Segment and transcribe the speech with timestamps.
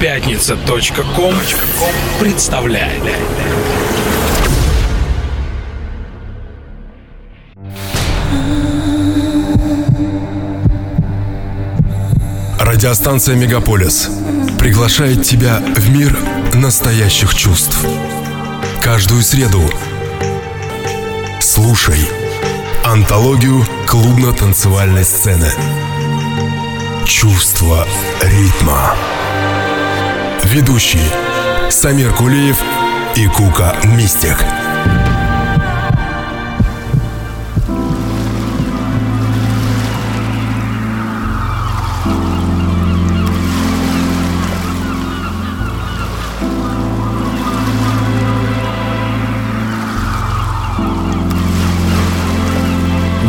[0.00, 1.34] Пятница.ком
[2.18, 3.02] представляет.
[12.58, 14.08] Радиостанция «Мегаполис»
[14.58, 16.16] приглашает тебя в мир
[16.54, 17.84] настоящих чувств.
[18.82, 19.62] Каждую среду
[21.40, 22.08] слушай
[22.84, 25.52] антологию клубно-танцевальной сцены.
[27.04, 27.86] Чувство
[28.22, 28.94] ритма.
[30.52, 31.08] Ведущие
[31.70, 32.60] Самир Кулиев
[33.14, 34.36] и Кука Мистик.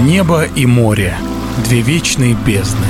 [0.02, 1.16] Небо и море—
[1.66, 2.88] две вечные бездны,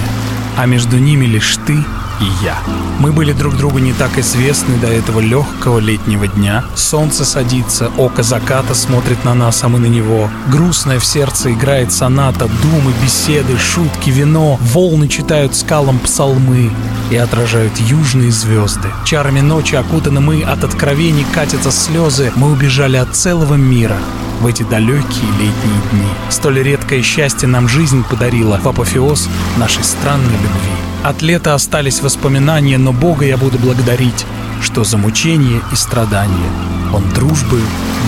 [0.57, 1.83] а между ними лишь ты
[2.21, 2.57] и я.
[2.99, 6.63] Мы были друг другу не так известны до этого легкого летнего дня.
[6.75, 10.29] Солнце садится, око заката смотрит на нас, а мы на него.
[10.49, 14.57] Грустное в сердце играет соната, думы, беседы, шутки, вино.
[14.61, 16.71] Волны читают скалам псалмы
[17.09, 18.89] и отражают южные звезды.
[19.03, 22.31] Чарами ночи окутаны мы, от откровений катятся слезы.
[22.35, 23.97] Мы убежали от целого мира
[24.41, 26.07] в эти далекие летние дни.
[26.29, 30.90] Столь редкое счастье нам жизнь подарила в апофеоз нашей странной любви.
[31.03, 34.25] От лета остались воспоминания, но Бога я буду благодарить,
[34.61, 36.51] что за мучение и страдания
[36.93, 37.59] Он дружбы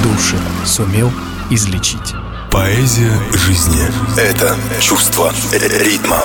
[0.03, 1.11] души сумел
[1.49, 2.13] излечить.
[2.51, 3.81] Поэзия жизни–
[4.17, 6.21] это чувство ритма.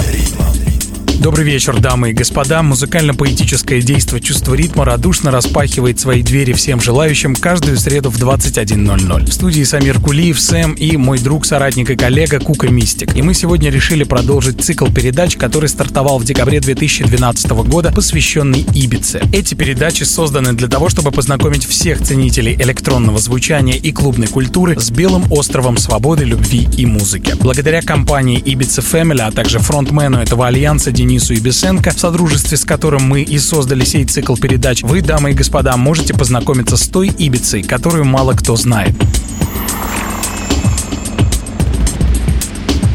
[1.21, 2.63] Добрый вечер, дамы и господа.
[2.63, 9.25] Музыкально-поэтическое действо «Чувство ритма» радушно распахивает свои двери всем желающим каждую среду в 21.00.
[9.25, 13.17] В студии Самир Кулиев, Сэм и мой друг, соратник и коллега Кука Мистик.
[13.17, 19.21] И мы сегодня решили продолжить цикл передач, который стартовал в декабре 2012 года, посвященный Ибице.
[19.33, 24.93] Эти передачи созданы для того, чтобы познакомить всех ценителей электронного звучания и клубной культуры с
[24.93, 27.35] белым островом свободы, любви и музыки.
[27.41, 32.67] Благодаря компании Ibiza Family, а также фронтмену этого альянса Денису Денису Ибисенко, в содружестве с
[32.67, 37.09] которым мы и создали сей цикл передач, вы, дамы и господа, можете познакомиться с той
[37.09, 38.95] Ибицей, которую мало кто знает.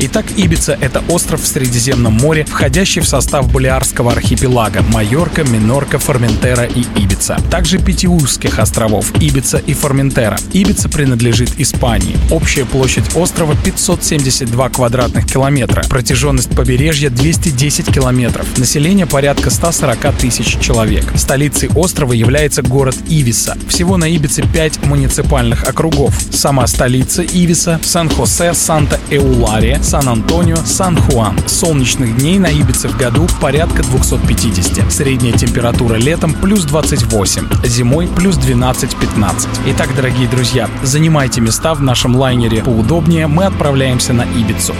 [0.06, 6.66] Итак, Ибица— это остров в Средиземном море, входящий в состав Балиарского архипелага— Майорка, Минорка, Форментера
[6.66, 7.40] и Ибица.
[7.50, 10.38] Также пяти узких островов— Ибица и Форментера.
[10.52, 12.18] Ибица принадлежит Испании.
[12.31, 15.86] Общая площадь острова 572 квадратных километра.
[15.88, 18.46] Протяженность побережья 210 километров.
[18.58, 21.06] Население порядка 140 тысяч человек.
[21.16, 23.58] Столицей острова является город Ивиса.
[23.70, 26.14] Всего на Ибице 5 муниципальных округов.
[26.30, 31.37] Сама столица Ивиса— Сан-Хосе, Санта-Эулария, Сан-Антонио, Сан-Хуан.
[31.45, 34.91] Солнечных дней на Ибице в году порядка 250.
[34.91, 39.47] Средняя температура летом плюс 28, зимой плюс 12-15.
[39.67, 44.73] Итак, дорогие друзья, занимайте места в нашем лайнере поудобнее, мы отправляемся на Ибицу.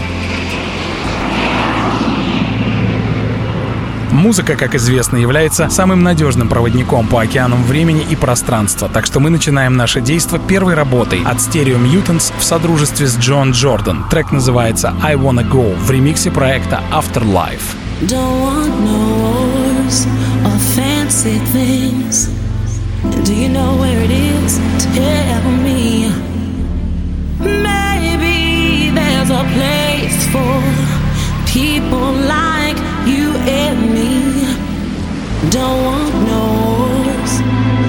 [4.14, 9.28] Музыка, как известно, является самым надежным проводником по океанам времени и пространства, так что мы
[9.28, 14.04] начинаем наше действо первой работой от Stereo Mutants в содружестве с Джон Джордан.
[14.08, 17.74] Трек называется «I Wanna Go» в ремиксе проекта Afterlife.
[18.02, 20.06] Don't want no wars
[20.44, 22.28] or fancy things.
[23.24, 24.60] Do you know where it is?
[24.94, 26.12] Tell me.
[27.40, 30.62] Maybe there's a place for
[31.46, 32.76] people like
[33.06, 34.03] you and me.
[35.50, 36.42] Don't want no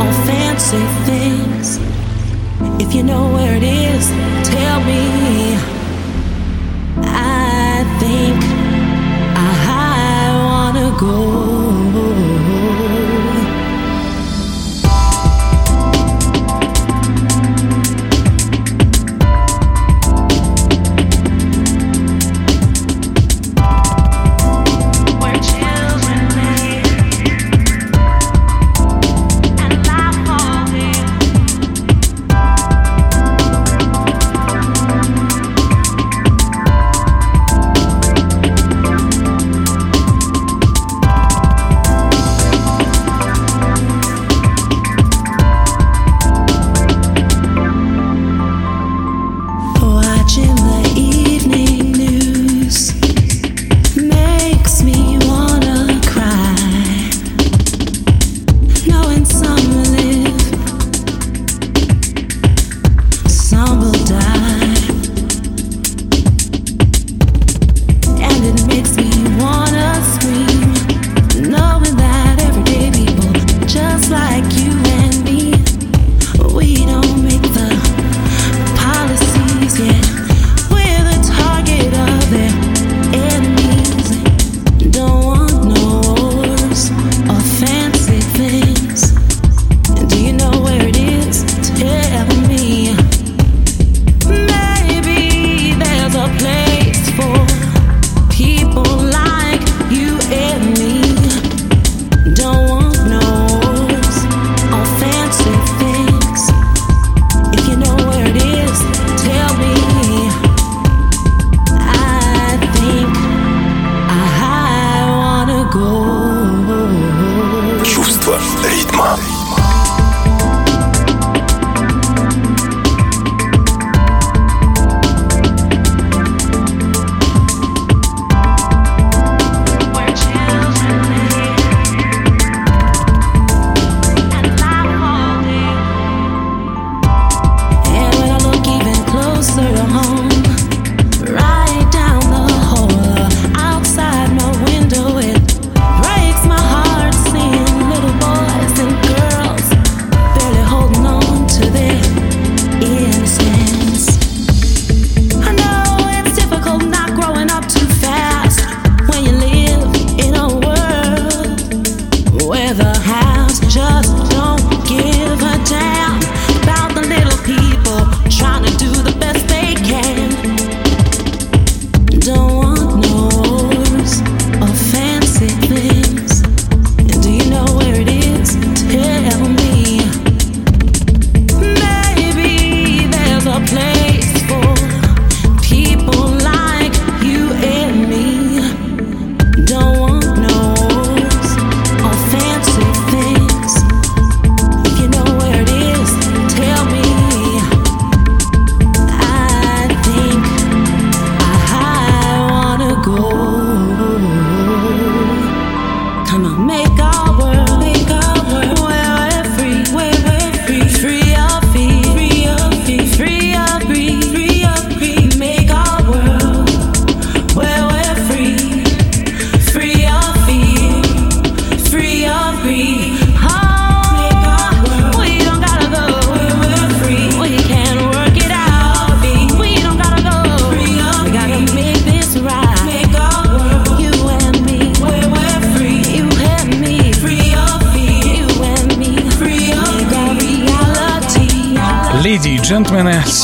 [0.03, 1.79] or fancy things.
[2.81, 3.34] If you know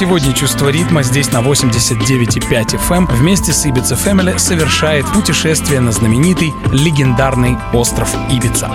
[0.01, 5.91] сегодня «Чувство ритма» здесь на 89,5 FM эм вместе с Ibiza Family совершает путешествие на
[5.91, 8.67] знаменитый легендарный остров Ибица.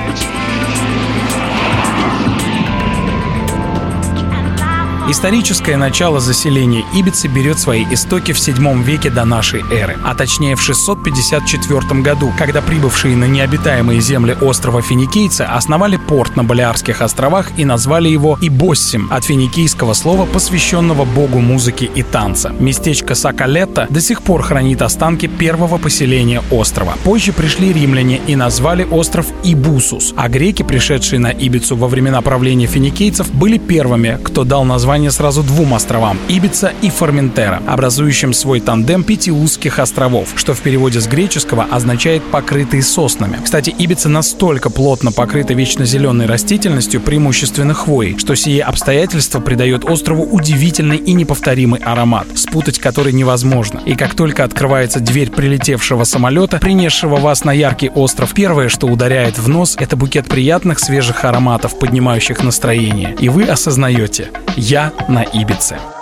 [5.09, 10.57] Историческое начало заселения Ибицы берет свои истоки в 7 веке до нашей эры, а точнее
[10.57, 17.57] в 654 году, когда прибывшие на необитаемые земли острова Финикийцы основали порт на Балиарских островах
[17.57, 22.53] и назвали его Ибоссим от финикийского слова, посвященного богу музыки и танца.
[22.59, 26.95] Местечко Сакалетта до сих пор хранит останки первого поселения острова.
[27.05, 32.67] Позже пришли римляне и назвали остров Ибусус, а греки, пришедшие на Ибицу во времена правления
[32.67, 38.61] финикийцев, были первыми, кто дал название название сразу двум островам– Ибица и Форментера, образующим свой
[38.61, 43.39] тандем пяти узких островов, что в переводе с греческого означает «покрытые соснами».
[43.45, 50.25] Кстати, Ибица настолько плотно покрыта вечно зеленой растительностью, преимущественно хвоей, что сие обстоятельство придает острову
[50.25, 53.83] удивительный и неповторимый аромат, спутать который невозможно.
[53.85, 59.39] И как только открывается дверь прилетевшего самолета, принесшего вас на яркий остров, первое, что ударяет
[59.39, 63.15] в нос, это букет приятных свежих ароматов, поднимающих настроение.
[63.21, 65.96] И вы осознаете– я на Ибице.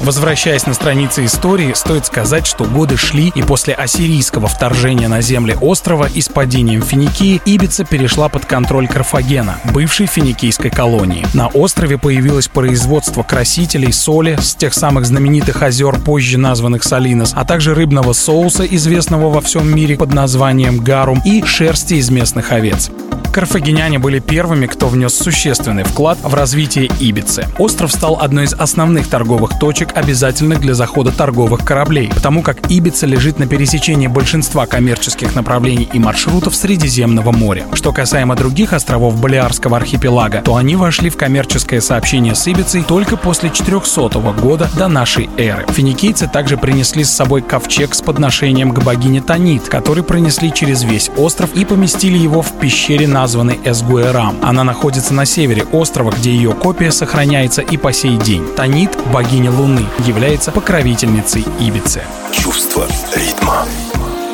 [0.00, 5.56] Возвращаясь на страницы истории, стоит сказать, что годы шли, и после ассирийского вторжения на земли
[5.60, 11.26] острова и с падением Финикии Ибица перешла под контроль Карфагена, бывшей финикийской колонии.
[11.34, 17.44] На острове появилось производство красителей, соли с тех самых знаменитых озер, позже названных Салинос, а
[17.44, 22.90] также рыбного соуса, известного во всем мире под названием гарум, и шерсти из местных овец.
[23.32, 27.46] Карфагеняне были первыми, кто внес существенный вклад в развитие Ибицы.
[27.58, 33.06] Остров стал одной из основных торговых точек, обязательных для захода торговых кораблей, потому как Ибица
[33.06, 37.66] лежит на пересечении большинства коммерческих направлений и маршрутов Средиземного моря.
[37.74, 43.16] Что касаемо других островов Балиарского архипелага, то они вошли в коммерческое сообщение с Ибицей только
[43.16, 45.66] после 400 года до нашей эры.
[45.68, 51.10] Финикийцы также принесли с собой ковчег с подношением к богине Танит, который пронесли через весь
[51.16, 54.36] остров и поместили его в пещере на названной Эсгуэрам.
[54.42, 58.46] Она находится на севере острова, где ее копия сохраняется и по сей день.
[58.56, 62.02] Танит, богиня Луны, является покровительницей Ибицы.
[62.32, 63.66] Чувство ритма.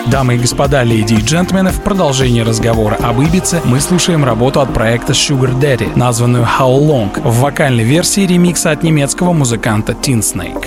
[0.06, 4.72] Дамы и господа, леди и джентльмены, в продолжении разговора об Ибице мы слушаем работу от
[4.72, 10.66] проекта Sugar Daddy, названную How Long, в вокальной версии ремикса от немецкого музыканта Tin Snake.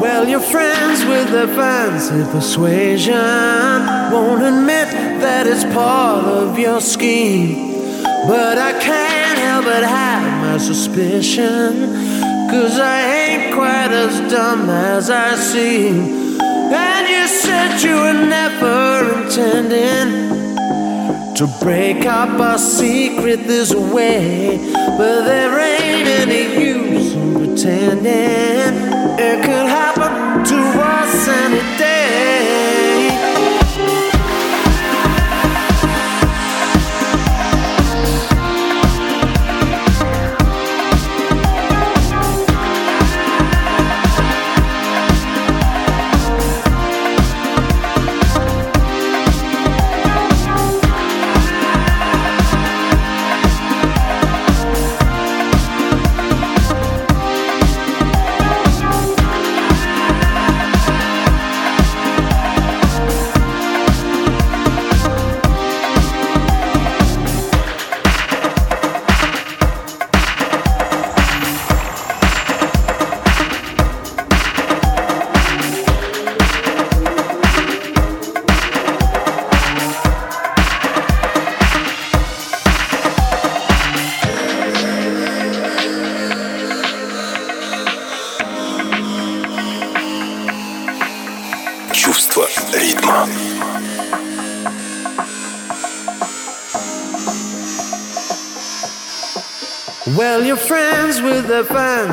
[0.00, 3.14] Well, you're friends with their fancy persuasion.
[4.12, 7.72] Won't admit that it's part of your scheme.
[8.26, 11.94] But I can't help but have my suspicion.
[12.50, 13.25] Cause I ain't
[13.56, 16.38] quite as dumb as I seem.
[16.40, 18.78] And you said you were never
[19.16, 20.08] intending
[21.36, 24.58] To break up our secret, this way,
[24.98, 28.74] but there ain't any use in pretending
[29.28, 30.12] it could happen
[30.50, 30.75] to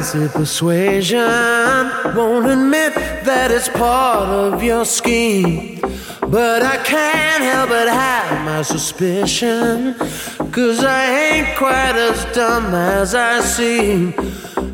[0.04, 1.20] fancy persuasion
[2.14, 2.94] won't admit
[3.24, 5.80] that it's part of your scheme.
[6.28, 9.96] But I can't help but have my suspicion.
[10.52, 14.14] Cause I ain't quite as dumb as I seem.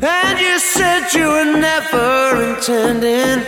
[0.02, 3.38] And you said you were never intending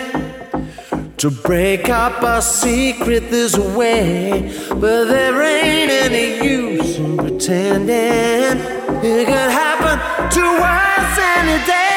[1.17, 4.55] to break up our secret this way.
[4.69, 8.59] But there ain't any use in pretending
[9.05, 9.72] it could happen
[10.35, 11.92] to us any day.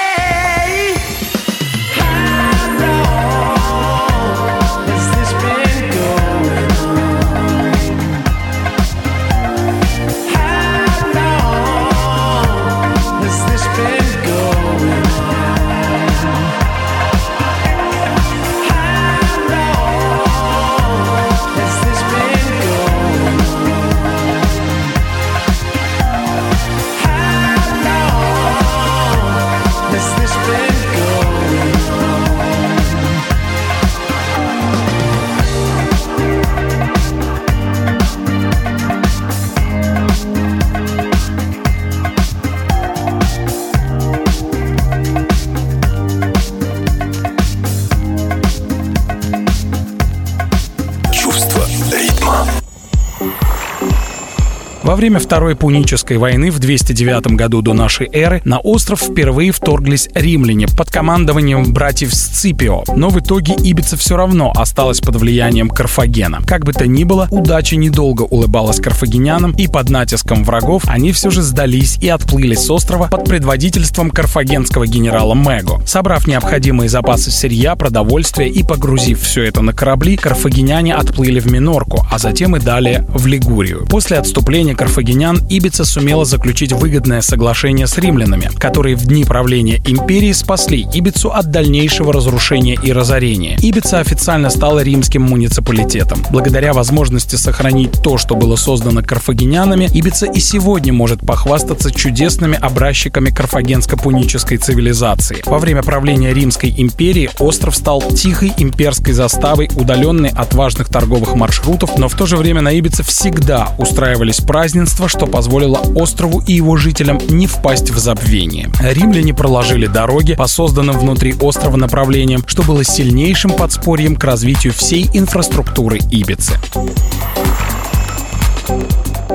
[54.95, 60.07] Во время Второй Пунической войны в 209 году до нашей эры на остров впервые вторглись
[60.15, 62.13] римляне под командованием братьев
[62.45, 66.41] Сципио, но в итоге Ибица все равно осталась под влиянием Карфагена.
[66.45, 71.31] Как бы то ни было, удача недолго улыбалась карфагенянам, и под натиском врагов они все
[71.31, 75.81] же сдались и отплыли с острова под предводительством карфагенского генерала Мего.
[75.87, 82.05] Собрав необходимые запасы сырья, продовольствия и погрузив все это на корабли, карфагеняне отплыли в Минорку,
[82.11, 83.87] а затем и далее в Лигурию.
[83.89, 90.31] После отступления карфагенян Ибица сумела заключить выгодное соглашение с римлянами, которые в дни правления империи
[90.31, 92.34] спасли Ибицу от дальнейшего разрушения
[92.81, 93.57] и разорения.
[93.61, 96.25] Ибица официально стала римским муниципалитетом.
[96.29, 103.29] Благодаря возможности сохранить то, что было создано карфагенянами, Ибица и сегодня может похвастаться чудесными образчиками
[103.29, 105.43] карфагенско-пунической цивилизации.
[105.45, 111.97] Во время правления Римской империи остров стал тихой имперской заставой, удаленной от важных торговых маршрутов,
[111.97, 116.75] но в то же время на Ибице всегда устраивались празднества, что позволило острову и его
[116.77, 118.69] жителям не впасть в забвение.
[118.81, 122.14] Римляне проложили дороги по созданным внутри острова направлениям,
[122.47, 126.57] что было сильнейшим подспорьем к развитию всей инфраструктуры Ибицы.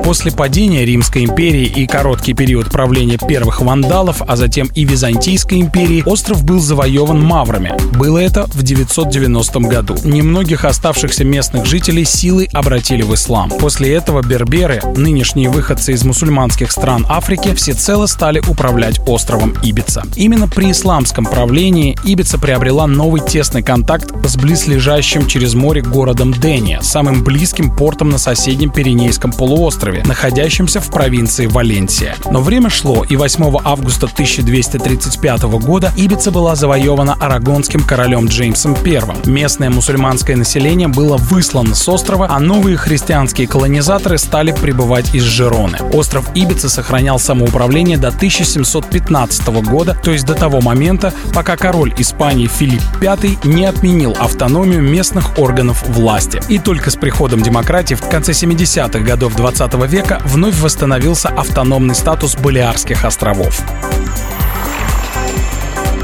[0.03, 6.03] После падения Римской империи и короткий период правления первых вандалов, а затем и Византийской империи,
[6.05, 7.73] остров был завоеван маврами.
[7.97, 9.95] Было это в 990 году.
[10.03, 13.49] Немногих оставшихся местных жителей силой обратили в ислам.
[13.49, 20.03] После этого берберы, нынешние выходцы из мусульманских стран Африки, всецело стали управлять островом Ибица.
[20.15, 26.79] Именно при исламском правлении Ибица приобрела новый тесный контакт с близлежащим через море городом Дения,
[26.81, 29.90] самым близким портом на соседнем Пиренейском полуострове.
[29.91, 32.15] Городе, находящемся в провинции Валенсия.
[32.29, 39.01] Но время шло, и 8 августа 1235 года Ибица была завоевана арагонским королем Джеймсом I.
[39.25, 45.77] Местное мусульманское население было выслано с острова, а новые христианские колонизаторы стали прибывать из Жероны.
[45.93, 52.47] Остров Ибица сохранял самоуправление до 1715 года, то есть до того момента, пока король Испании
[52.47, 53.11] Филипп V
[53.43, 56.41] не отменил автономию местных органов власти.
[56.49, 62.35] И только с приходом демократии в конце 70-х годов 20 века вновь восстановился автономный статус
[62.35, 63.61] Балиарских островов.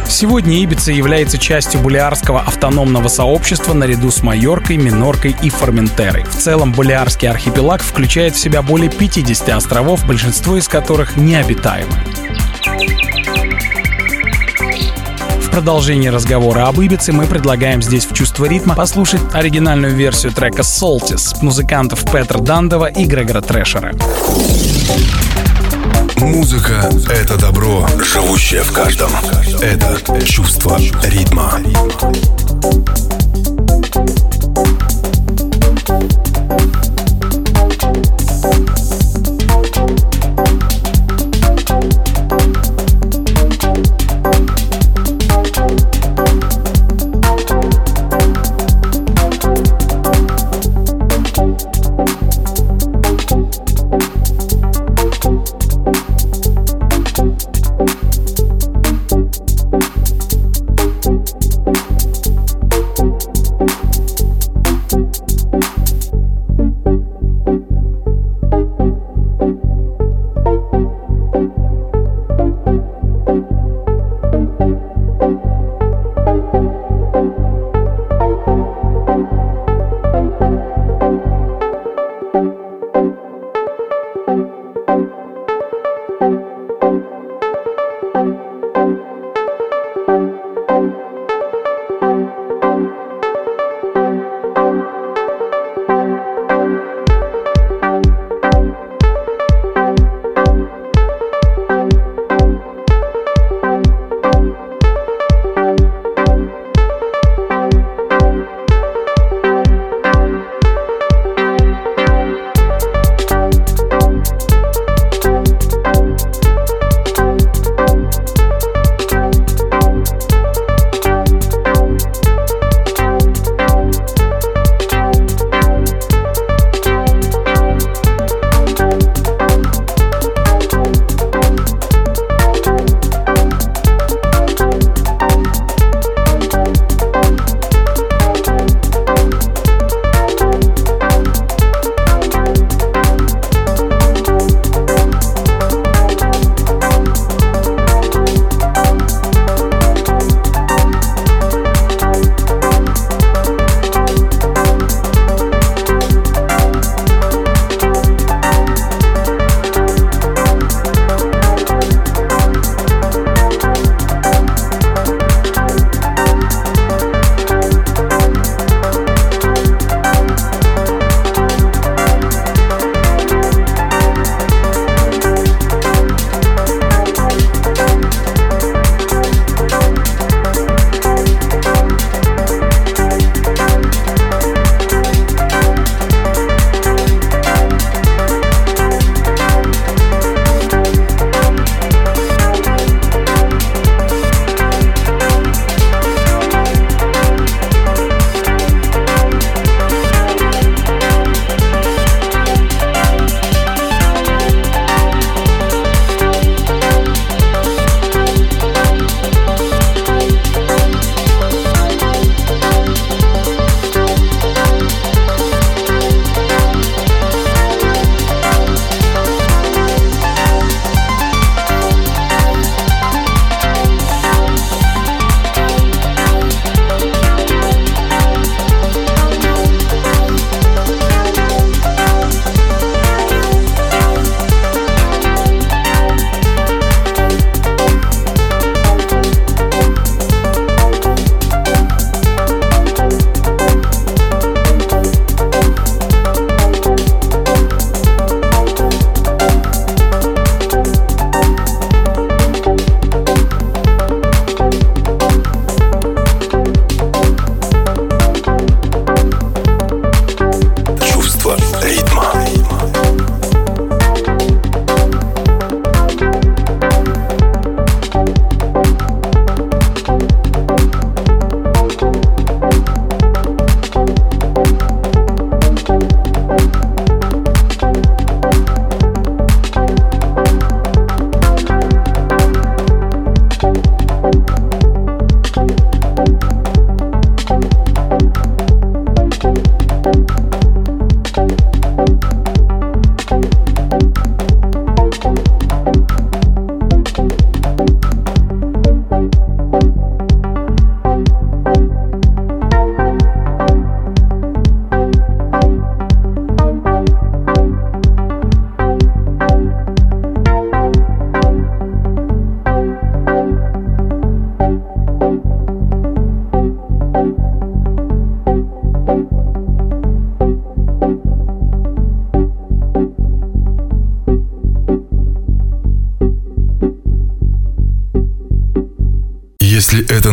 [0.10, 6.24] Сегодня Ибица является частью Балиарского автономного сообщества наряду с Майоркой, Миноркой и Форментерой.
[6.24, 11.94] В целом Балиарский архипелаг включает в себя более 50 островов, большинство из которых необитаемы.
[15.58, 20.62] В продолжении разговора об Ибице мы предлагаем здесь в «Чувство ритма» послушать оригинальную версию трека
[20.62, 23.96] «Soltis» музыкантов Петра Дандова и Грегора Трэшера.
[26.18, 29.10] Музыка— это добро, живущее в каждом.
[29.60, 31.54] Это чувство ритма.
[33.96, 34.37] Это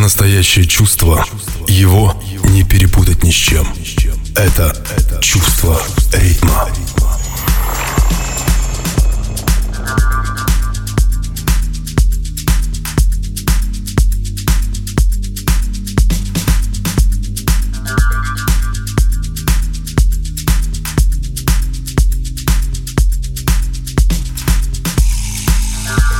[0.04, 1.24] настоящее чувство,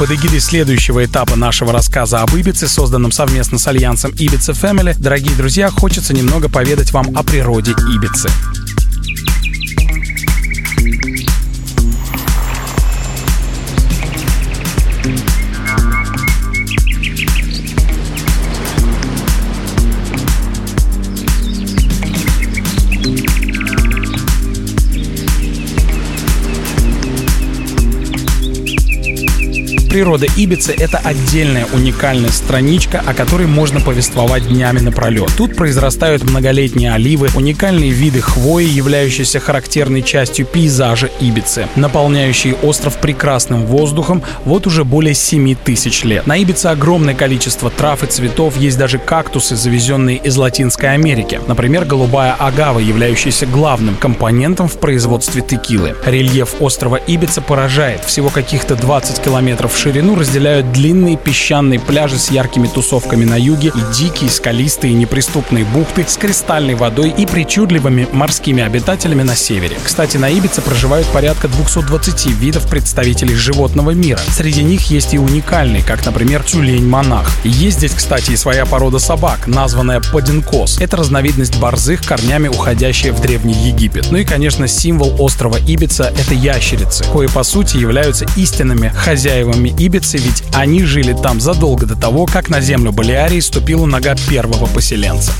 [0.05, 5.35] Под эгидой следующего этапа нашего рассказа об Ибице, созданном совместно с альянсом Ibiza Family, дорогие
[5.35, 8.29] друзья, хочется немного поведать вам о природе Ибицы.
[29.95, 35.31] Природа Ибицы— это отдельная уникальная страничка, о которой можно повествовать днями напролет.
[35.37, 43.67] Тут произрастают многолетние оливы, уникальные виды хвои, являющиеся характерной частью пейзажа Ибицы, наполняющие остров прекрасным
[43.67, 46.27] воздухом вот уже более 7 тысяч лет.
[46.27, 51.41] На Ибице огромное количество трав и цветов, есть даже кактусы, завезенные из Латинской Америки.
[51.47, 55.95] Например, голубая агава, являющаяся главным компонентом в производстве текилы.
[56.05, 58.03] Рельеф острова Ибица поражает.
[58.05, 63.95] Всего каких-то 20 километров ширину разделяют длинные песчаные пляжи с яркими тусовками на юге и
[63.95, 69.77] дикие, скалистые, неприступные бухты с кристальной водой и причудливыми морскими обитателями на севере.
[69.85, 74.19] Кстати, на Ибице проживают порядка 220 видов представителей животного мира.
[74.31, 77.31] Среди них есть и уникальные, как, например, тюлень-монах.
[77.45, 80.81] Есть здесь, кстати, и своя порода собак, названная подинкос.
[80.81, 84.11] Это разновидность борзых, корнями уходящая в Древний Египет.
[84.11, 90.19] Ну и, конечно, символ острова Ибица— это ящерицы, кои, по сути, являются истинными хозяевами Ибицы,
[90.19, 95.33] ведь они жили там задолго до того, как на землю Балиарии ступила нога первого поселенца.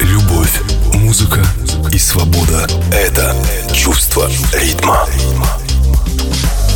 [0.00, 0.62] Любовь,
[0.94, 1.44] музыка
[1.92, 3.34] и свобода— это
[3.72, 5.06] чувство ритма.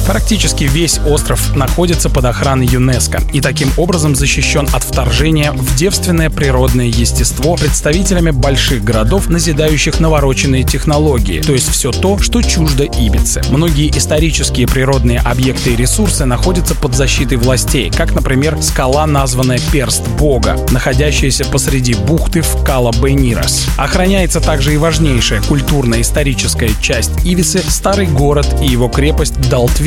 [0.07, 6.29] Практически весь остров находится под охраной ЮНЕСКО и таким образом защищен от вторжения в девственное
[6.29, 13.41] природное естество представителями больших городов, назидающих навороченные технологии, то есть все то, что чуждо Ибице.
[13.51, 20.07] Многие исторические природные объекты и ресурсы находятся под защитой властей, как, например, скала, названная Перст
[20.19, 23.67] Бога, находящаяся посреди бухты в Кала Бейнирос.
[23.79, 29.41] Охраняется также и важнейшая культурно-историческая часть Ибицы, старый город и его крепость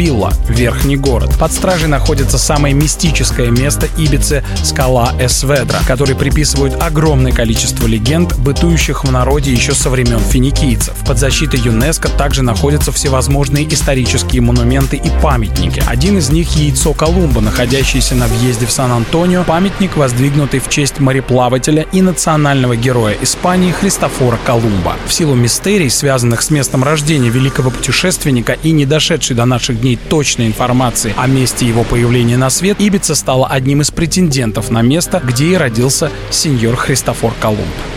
[0.08, 1.36] Далтвилла, верхний город.
[1.38, 9.04] Под стражей находится самое мистическое место Ибицы— скала Эсведра, которой приписывают огромное количество легенд, бытующих
[9.04, 10.94] в народе еще со времен финикийцев.
[11.06, 15.84] Под защитой ЮНЕСКО также находятся всевозможные исторические монументы и памятники.
[15.86, 21.86] Один из них— яйцо Колумба, находящееся на въезде в Сан-Антонио, памятник, воздвигнутый в честь мореплавателя
[21.92, 24.96] и национального героя Испании Христофора Колумба.
[25.06, 29.97] В силу мистерий, связанных с местом рождения великого путешественника и не дошедшей до наших дней
[29.98, 35.22] точной информации о месте его появления на свет, Ибица стала одним из претендентов на место,
[35.24, 37.97] где и родился сеньор Христофор Колумб.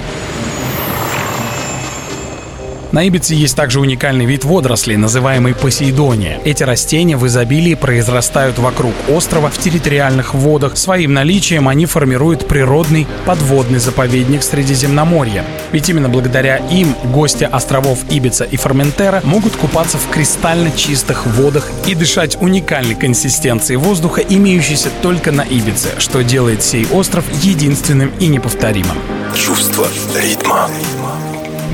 [2.93, 6.41] На Ибице есть также уникальный вид водорослей, называемый посейдония.
[6.45, 10.77] Эти растения в изобилии произрастают вокруг острова в территориальных водах.
[10.77, 15.45] Своим наличием они формируют природный подводный заповедник Средиземноморья.
[15.71, 21.71] Ведь именно благодаря им гости островов Ибица и Форментера могут купаться в кристально чистых водах
[21.87, 28.27] и дышать уникальной консистенцией воздуха, имеющейся только на Ибице, что делает сей остров единственным и
[28.27, 28.99] неповторимым.
[29.37, 30.69] Чувство ритма.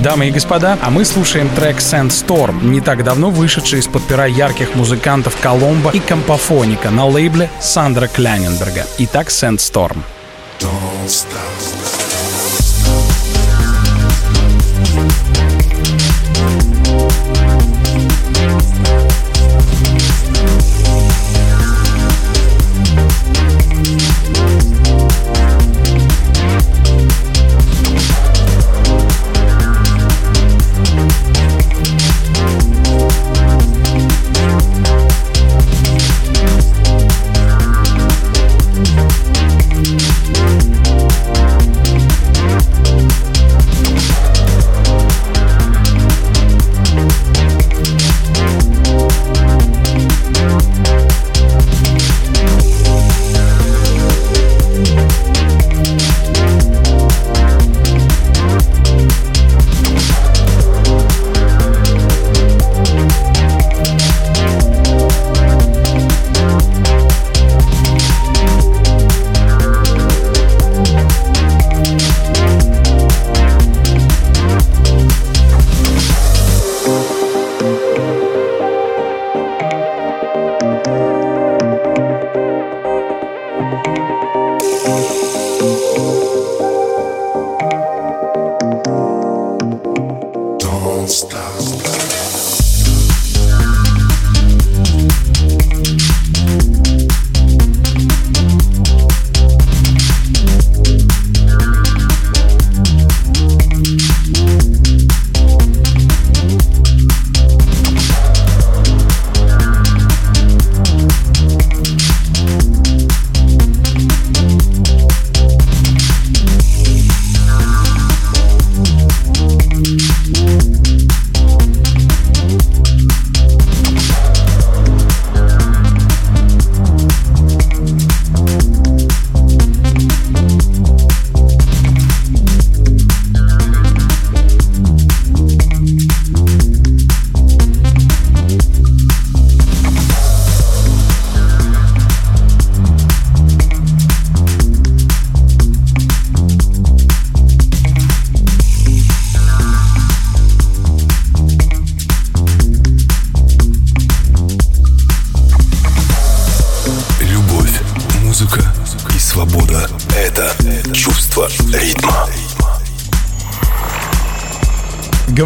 [0.03, 4.75] Дамы и господа, а мы слушаем трек Sandstorm, не так давно вышедший из-под пера ярких
[4.75, 8.87] музыкантов Коломбо и Компофоника на лейбле Сандра Кляненберга.
[8.99, 9.99] Итак, Sandstorm.
[10.61, 12.06] Don't stop.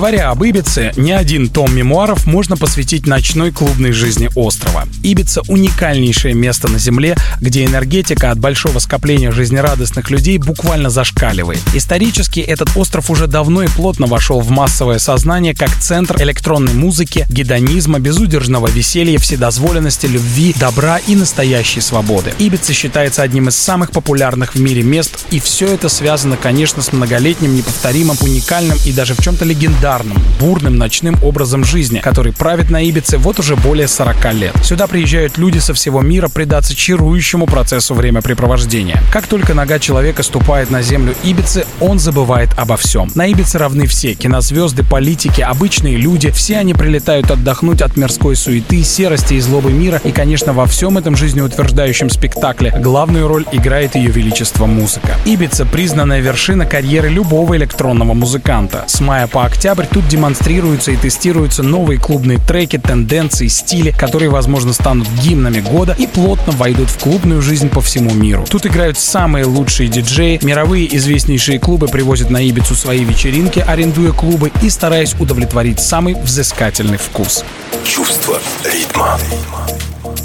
[0.00, 4.88] Говоря об Ибице, не один том мемуаров можно посвятить ночной клубной жизни острова.
[5.02, 11.60] Ибица— уникальнейшее место на Земле, где энергетика от большого скопления жизнерадостных людей буквально зашкаливает.
[11.74, 17.26] Исторически этот остров уже давно и плотно вошел в массовое сознание как центр электронной музыки,
[17.28, 22.32] гедонизма, безудержного веселья, вседозволенности, любви, добра и настоящей свободы.
[22.38, 26.90] Ибица считается одним из самых популярных в мире мест, и все это связано, конечно, с
[26.90, 29.89] многолетним, неповторимым, уникальным и даже в чем-то легендарным,
[30.38, 34.55] бурным ночным образом жизни, который правит на Ибице вот уже более 40 лет.
[34.62, 39.03] Сюда приезжают люди со всего мира предаться чарующему процессу времяпрепровождения.
[39.12, 43.11] Как только нога человека ступает на землю Ибицы, он забывает обо всем.
[43.14, 46.31] На Ибице равны все— кинозвезды, политики, обычные люди.
[46.31, 50.00] Все они прилетают отдохнуть от мирской суеты, серости и злобы мира.
[50.05, 55.16] И, конечно, во всем этом жизнеутверждающем спектакле главную роль играет ее величество музыка.
[55.24, 58.85] Ибица— признанная вершина карьеры любого электронного музыканта.
[58.87, 64.73] С мая по октябрь тут демонстрируются и тестируются новые клубные треки, тенденции, стили, которые, возможно,
[64.73, 68.45] станут гимнами года и плотно войдут в клубную жизнь по всему миру.
[68.49, 74.51] Тут играют самые лучшие диджеи, мировые известнейшие клубы привозят на Ибицу свои вечеринки, арендуя клубы
[74.62, 77.45] и стараясь удовлетворить самый взыскательный вкус.
[77.85, 79.19] Чувство ритма.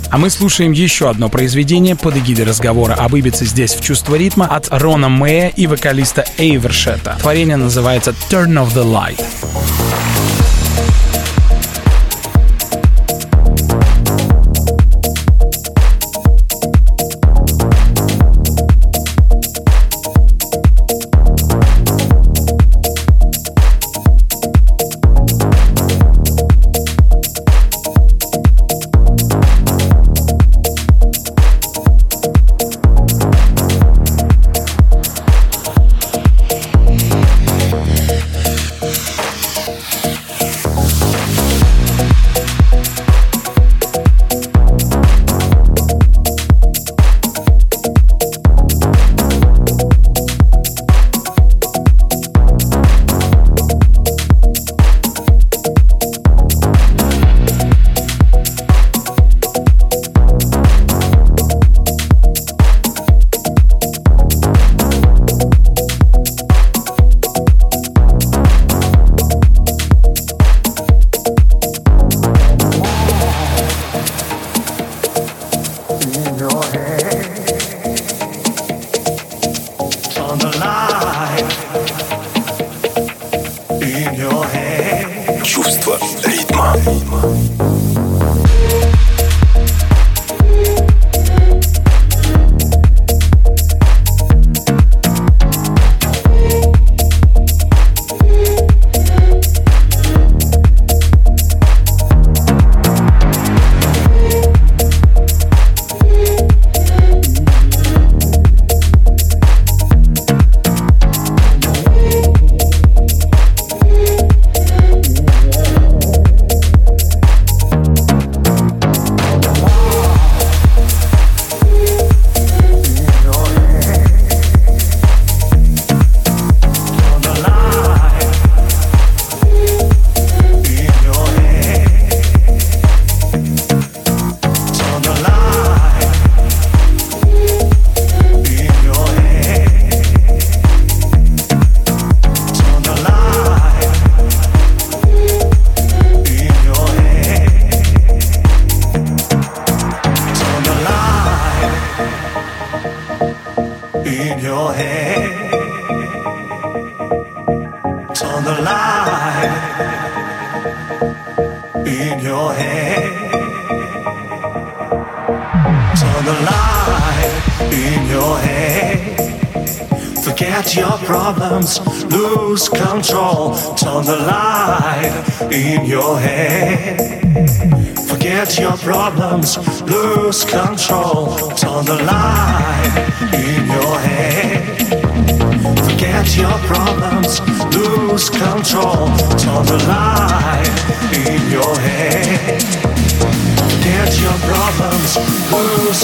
[0.10, 4.46] А мы слушаем еще одно произведение под эгидой разговора об Ибице здесь в «Чувство ритма»
[4.46, 7.18] от Рона Мэя и вокалиста Эйвершета.
[7.20, 9.24] Творение называется «Turn of the Light».
[85.56, 86.76] чувство ритма.
[86.76, 88.05] ритма.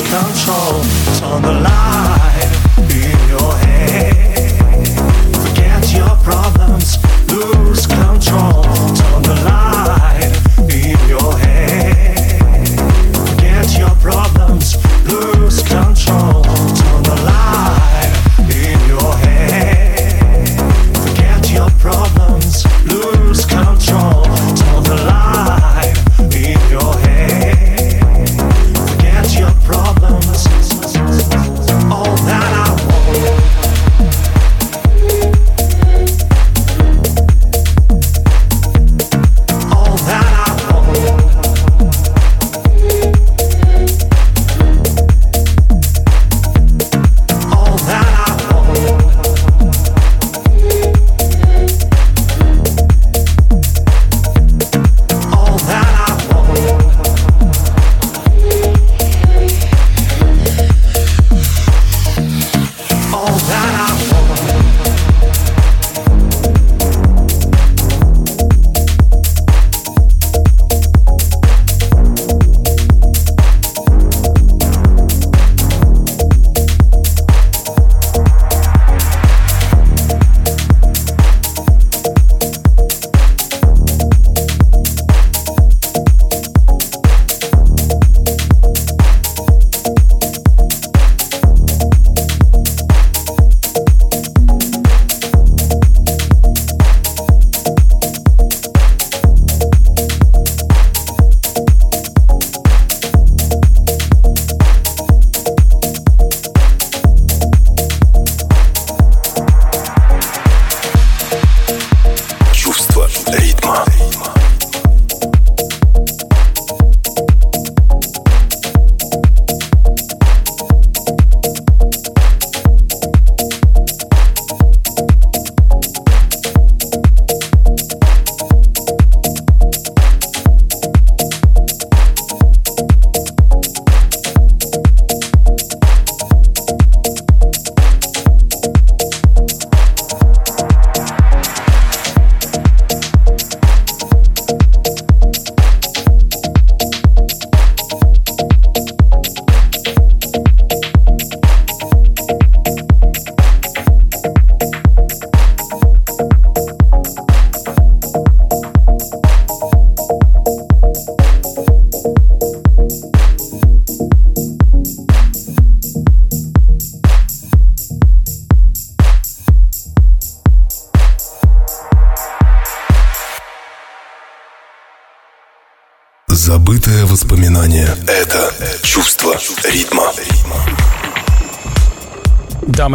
[0.10, 0.82] control.
[0.82, 2.11] It's on the line.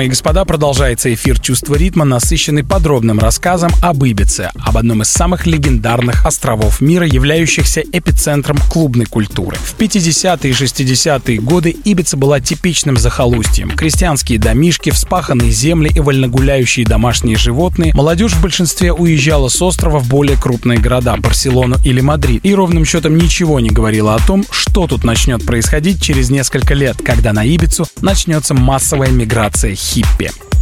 [0.06, 5.46] И господа, продолжается эфир «Чувство ритма», насыщенный подробным рассказом об Ибице, об одном из самых
[5.46, 9.56] легендарных островов мира, являющихся эпицентром клубной культуры.
[9.56, 13.70] В 50-е и 60-е годы Ибица была типичным захолустьем.
[13.70, 17.92] Крестьянские домишки, вспаханные земли и вольногуляющие домашние животные.
[17.92, 22.44] Молодежь в большинстве уезжала с острова в более крупные города– Барселону или Мадрид.
[22.44, 26.96] И ровным счетом ничего не говорило о том, что тут начнет происходить через несколько лет,
[27.04, 30.55] когда на Ибицу начнется массовая миграция организация хиппи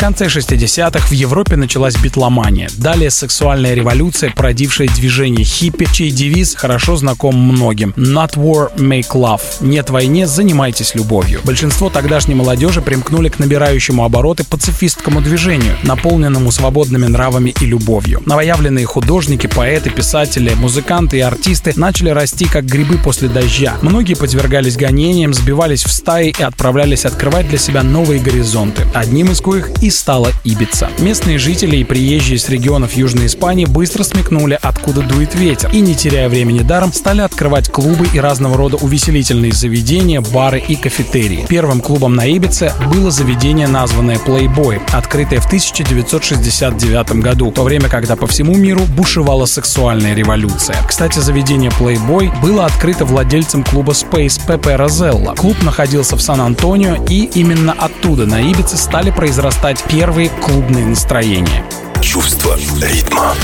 [0.00, 2.70] конце 60-х в Европе началась битломания.
[2.78, 7.90] Далее сексуальная революция, породившая движение хиппи, чей девиз хорошо знаком многим.
[7.98, 9.42] Not war, make love.
[9.60, 11.42] Нет войне, занимайтесь любовью.
[11.44, 18.22] Большинство тогдашней молодежи примкнули к набирающему обороты пацифистскому движению, наполненному свободными нравами и любовью.
[18.24, 23.76] Новоявленные художники, поэты, писатели, музыканты и артисты начали расти как грибы после дождя.
[23.82, 28.86] Многие подвергались гонениям, сбивались в стаи и отправлялись открывать для себя новые горизонты.
[28.94, 30.88] Одним из коих и стала Ибица.
[30.98, 35.94] Местные жители и приезжие с регионов Южной Испании быстро смекнули, откуда дует ветер, и, не
[35.94, 41.46] теряя времени даром, стали открывать клубы и разного рода увеселительные заведения, бары и кафетерии.
[41.48, 47.88] Первым клубом на Ибице было заведение, названное Playboy, открытое в 1969 году, в то время,
[47.88, 50.76] когда по всему миру бушевала сексуальная революция.
[50.86, 55.34] Кстати, заведение Playboy было открыто владельцем клуба Space Пепе Розелла.
[55.34, 61.64] Клуб находился в Сан-Антонио, и именно оттуда на Ибице стали произрастать первые клубные настроения.
[62.00, 63.34] Чувство ритма.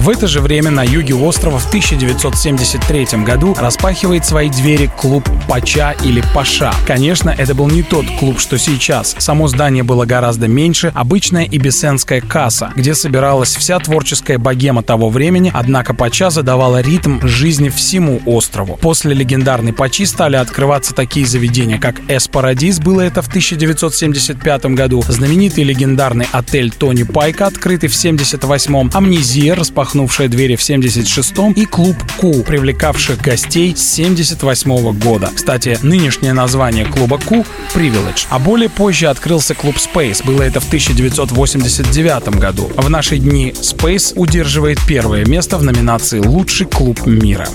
[0.00, 5.94] В это же время на юге острова в 1973 году распахивает свои двери клуб Пача
[6.02, 6.72] или Паша.
[6.86, 9.14] Конечно, это был не тот клуб, что сейчас.
[9.18, 15.52] Само здание было гораздо меньше, обычная ибисенская касса, где собиралась вся творческая богема того времени,
[15.54, 18.78] однако Пача задавала ритм жизни всему острову.
[18.78, 25.04] После легендарной Пачи стали открываться такие заведения, как Эс Парадис, было это в 1975 году,
[25.06, 31.64] знаменитый легендарный отель Тони Пайка, открытый в 78-м, Амнезия, распахнутый распахнувшая двери в 76-м, и
[31.64, 35.30] клуб Ку, привлекавших гостей с 78 -го года.
[35.34, 38.26] Кстати, нынешнее название клуба Ку— Privilege.
[38.30, 42.70] А более позже открылся клуб Space, было это в 1989 году.
[42.76, 47.48] В наши дни Space удерживает первое место в номинации «Лучший клуб мира».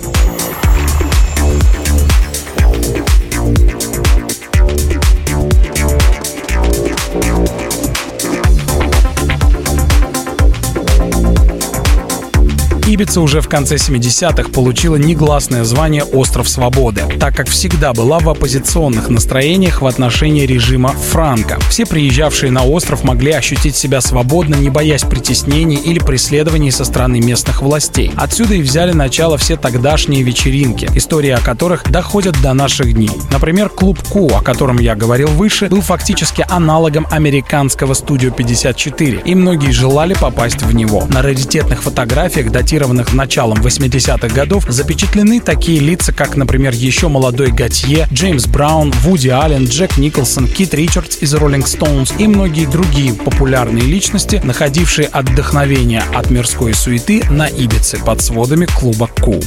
[12.95, 18.29] Ибица уже в конце 70-х получила негласное звание «Остров Свободы», так как всегда была в
[18.29, 21.59] оппозиционных настроениях в отношении режима Франка.
[21.69, 27.19] Все приезжавшие на остров могли ощутить себя свободно, не боясь притеснений или преследований со стороны
[27.19, 28.13] местных властей.
[28.15, 33.11] Отсюда и взяли начало все тогдашние вечеринки, истории о которых доходят до наших дней.
[33.29, 39.35] Например, клуб Ку, о котором я говорил выше, был фактически аналогом американского Студио 54, и
[39.35, 41.05] многие желали попасть в него.
[41.09, 47.51] На раритетных фотографиях датировали датированных началом 80-х годов, запечатлены такие лица, как, например, еще молодой
[47.51, 53.13] Готье, Джеймс Браун, Вуди Аллен, Джек Николсон, Кит Ричардс из Rolling Stones и многие другие
[53.13, 59.39] популярные личности, находившие отдохновение от мирской суеты на Ибице под сводами клуба Ку.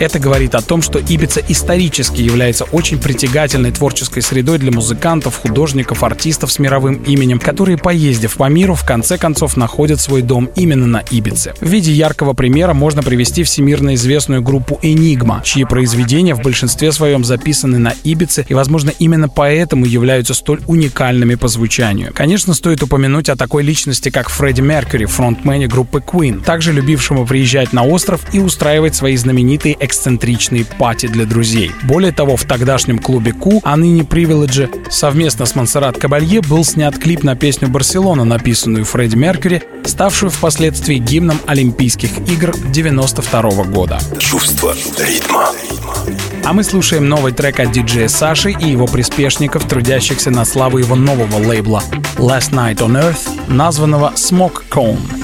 [0.00, 6.02] Это говорит о том, что Ибица исторически является очень притягательной творческой средой для музыкантов, художников,
[6.02, 10.86] артистов с мировым именем, которые, поездив по миру, в конце концов находят свой дом именно
[10.86, 11.52] на Ибице.
[11.60, 17.22] В виде яркого примера можно привести всемирно известную группу Enigma, чьи произведения в большинстве своем
[17.22, 22.10] записаны на Ибице и, возможно, именно поэтому являются столь уникальными по звучанию.
[22.14, 27.74] Конечно, стоит упомянуть о такой личности, как Фредди Меркьюри, фронтмене группы Queen, также любившему приезжать
[27.74, 31.72] на остров и устраивать свои знаменитые эксцентричные пати для друзей.
[31.82, 36.96] Более того, в тогдашнем клубе Ку, а ныне Привиледжи, совместно с Монсеррат Кабалье был снят
[36.96, 43.98] клип на песню «Барселона», написанную Фредди Меркьюри, ставшую впоследствии гимном Олимпийских игр 92 года.
[44.18, 45.48] Чувство ритма.
[46.44, 50.94] А мы слушаем новый трек от диджея Саши и его приспешников, трудящихся на славу его
[50.94, 51.82] нового лейбла
[52.16, 55.19] Last Night on Earth, названного Smoke Cone.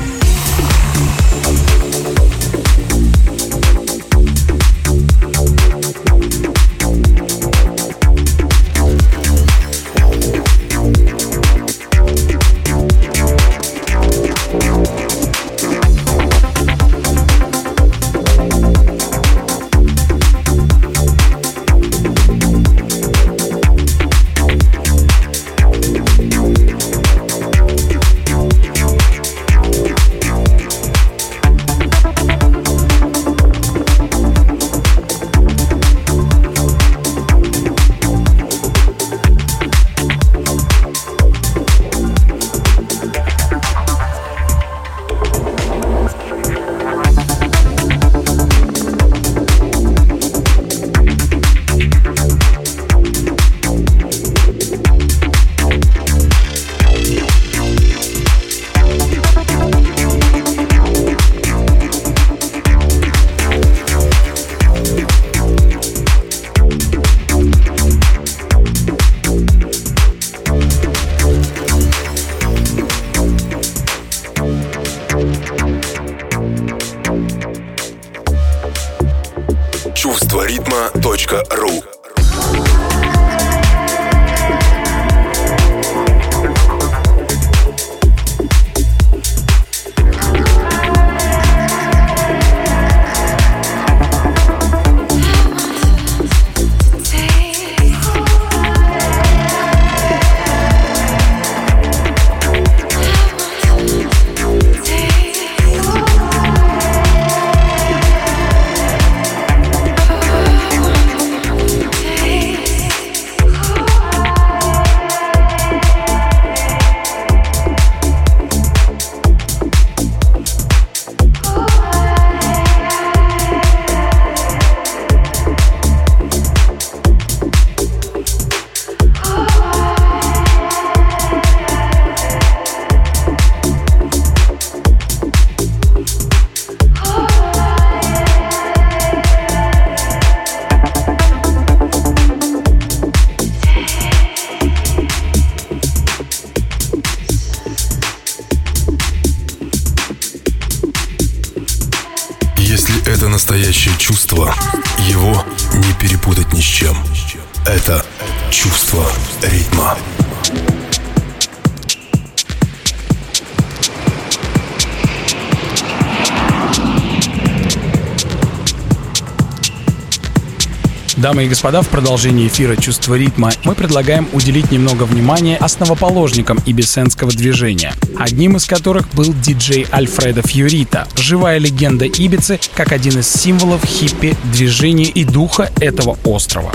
[171.37, 177.31] Дамы и господа, в продолжении эфира «Чувство ритма» мы предлагаем уделить немного внимания основоположникам ибисенского
[177.31, 183.85] движения, одним из которых был диджей Альфредо Фьюрита, живая легенда Ибицы как один из символов
[183.85, 186.73] хиппи, движения и духа этого острова.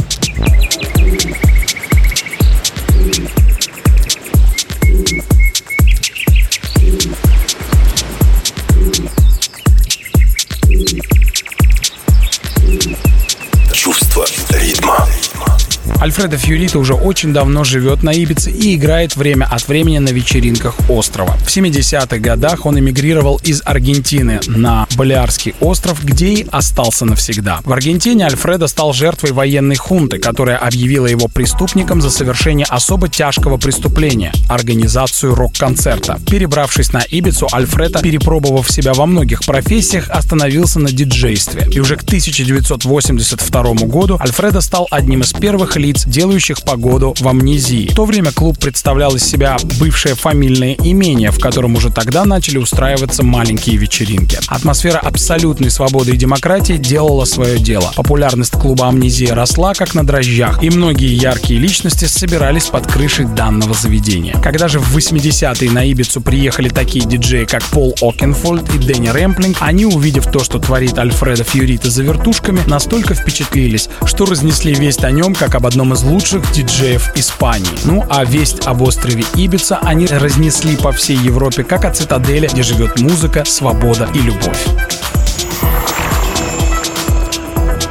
[16.02, 20.74] Альфредо Фьюрита уже очень давно живет на Ибице и играет время от времени на вечеринках
[20.90, 21.34] острова.
[21.46, 27.60] В 70-х годах он эмигрировал из Аргентины на Балиарский остров, где и остался навсегда.
[27.66, 33.58] В Аргентине Альфредо стал жертвой военной хунты, которая объявила его преступником за совершение особо тяжкого
[33.58, 36.20] преступления— организацию рок-концерта.
[36.28, 41.68] Перебравшись на Ибицу, Альфредо, перепробовав себя во многих профессиях, остановился на диджействе.
[41.72, 47.28] И уже к 1982 году Альфредо стал одним из первых лиц лиц, делающих погоду в
[47.28, 47.90] амнезии.
[47.90, 52.58] В то время клуб представлял из себя бывшее фамильное имение, в котором уже тогда начали
[52.58, 54.40] устраиваться маленькие вечеринки.
[54.48, 57.92] Атмосфера абсолютной свободы и демократии делала свое дело.
[57.96, 63.74] Популярность клуба «Амнезия» росла как на дрожжах, и многие яркие личности собирались под крышей данного
[63.74, 64.40] заведения.
[64.42, 69.58] Когда же в 80-е на Ибицу приехали такие диджеи, как Пол Окенфольд и Дэнни Рэмплинг,
[69.60, 75.12] они, увидев то, что творит Альфредо Фьюрита за вертушками, настолько впечатлились, что разнесли весть о
[75.12, 77.68] нем как об одном одном из лучших диджеев Испании.
[77.86, 82.62] Ну а весть об острове Ибица они разнесли по всей Европе как о цитадели, где
[82.62, 84.64] живет музыка, свобода и любовь.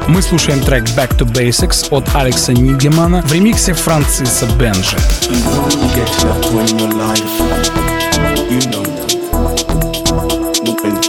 [0.06, 4.96] Мы слушаем трек Back to Basics от Алекса Нигемана в ремиксе Франциса Бенжи.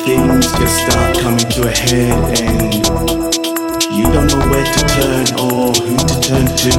[0.04, 3.51] things just start coming to a head and
[3.94, 6.72] You don't know where to turn or who to turn to.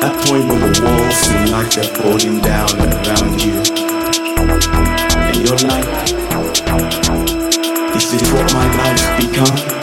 [0.00, 3.58] That point when the walls seem like they're falling down around you.
[5.18, 5.88] And you're like,
[7.92, 9.81] this is what my life become.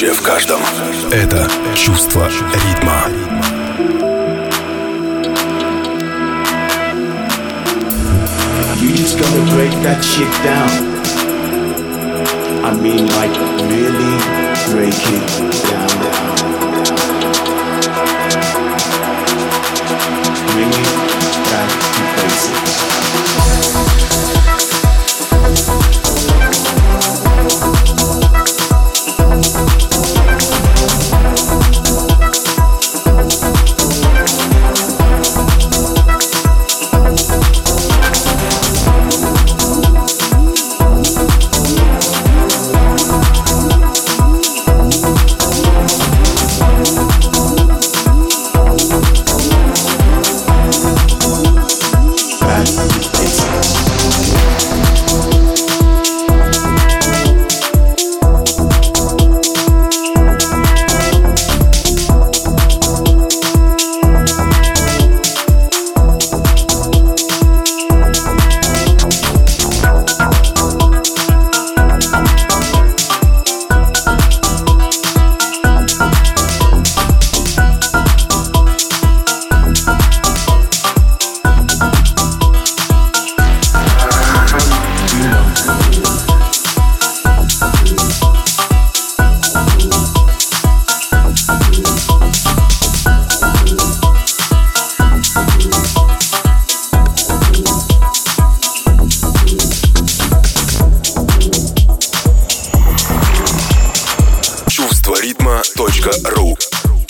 [0.00, 0.60] Живущее в каждом.
[1.12, 3.04] Это чувство ритма.
[8.80, 10.70] You just gotta break that shit down.
[12.64, 13.36] I mean, like,
[13.68, 14.16] really
[14.72, 15.26] break it
[15.68, 15.99] down,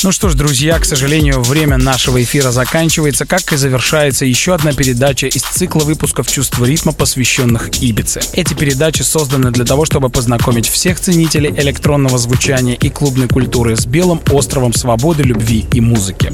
[0.02, 4.72] Ну что ж, друзья, к сожалению, время нашего эфира заканчивается, как и завершается еще одна
[4.72, 8.20] передача из цикла выпусков «Чувство ритма», посвященных Ибице.
[8.32, 13.84] Эти передачи созданы для того, чтобы познакомить всех ценителей электронного звучания и клубной культуры с
[13.84, 16.32] белым островом свободы, любви и музыки.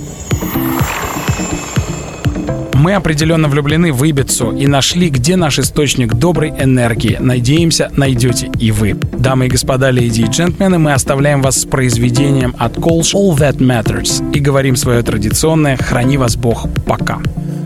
[2.78, 7.16] Мы определенно влюблены в Ибицу и нашли, где наш источник доброй энергии.
[7.18, 8.92] Надеемся, найдете и вы.
[8.92, 13.56] Дамы и господа, леди и джентльмены, мы оставляем вас с произведением от Colch All That
[13.56, 17.18] Matters и говорим свое традиционное «Храни вас Бог, пока».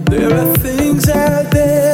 [0.06, 1.89] There are things out there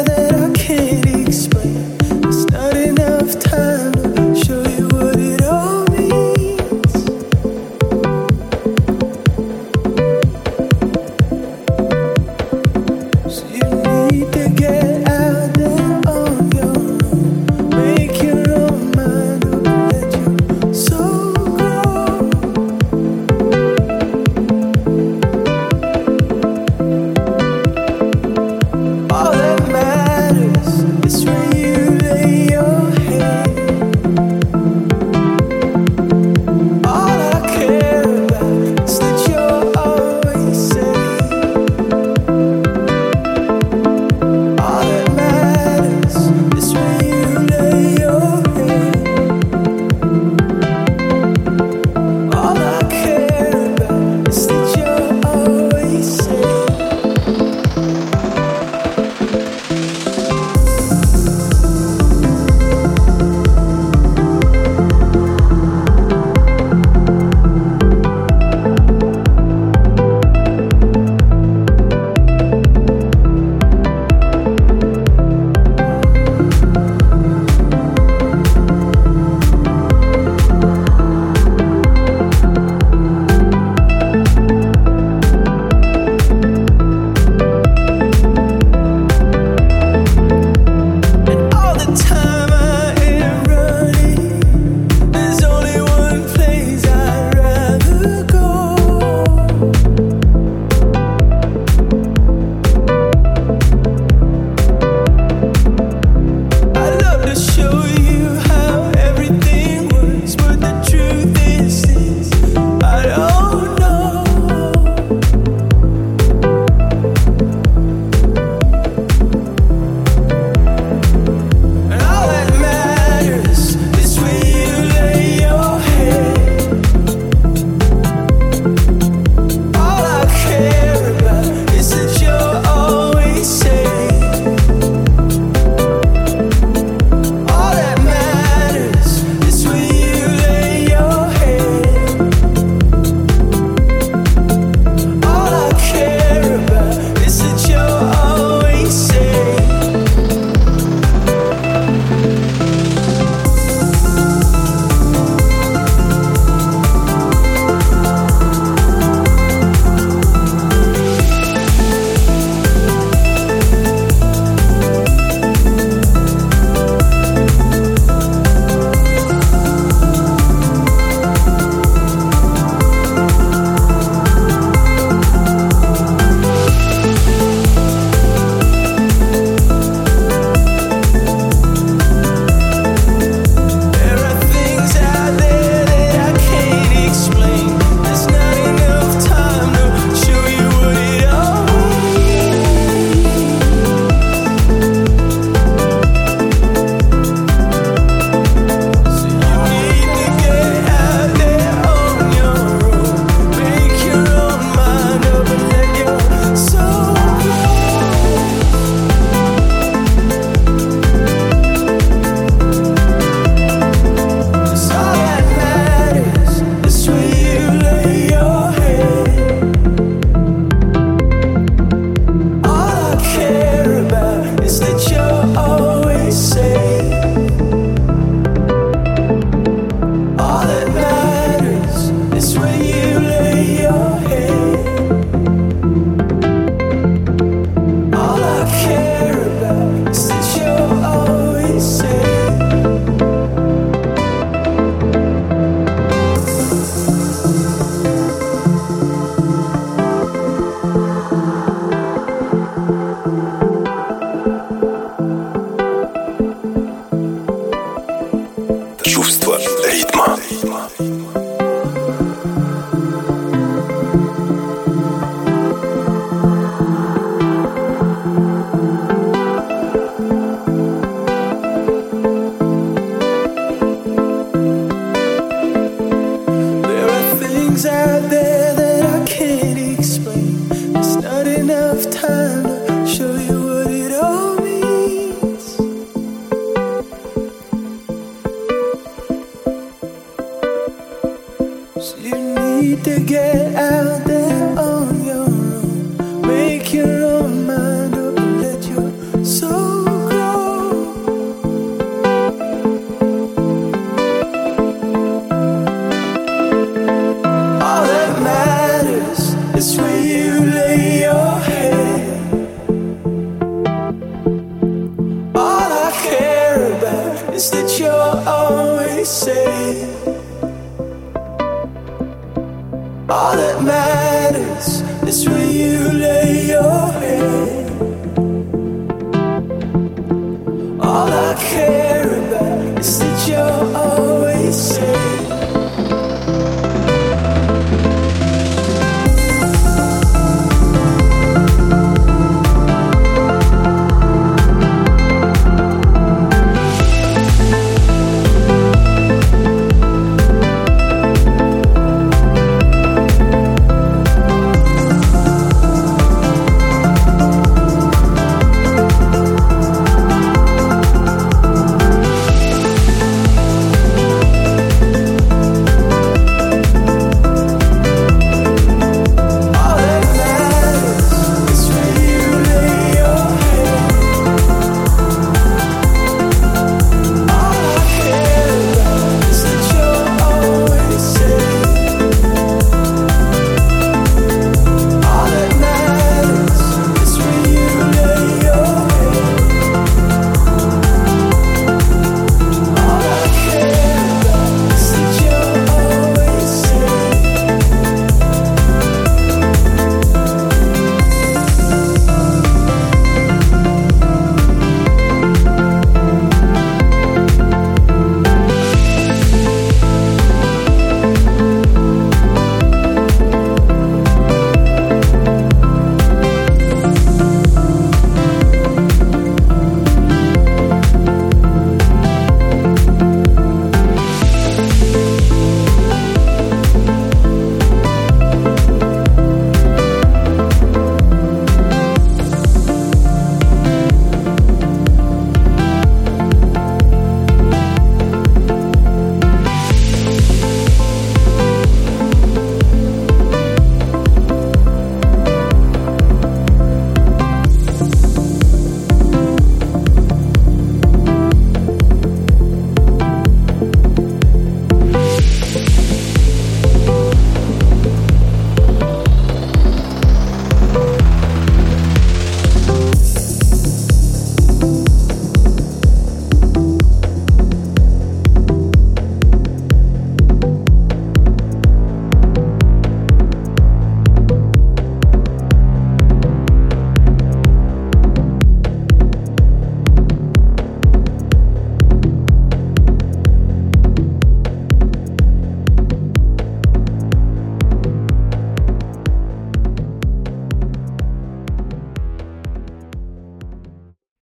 [278.28, 278.65] day.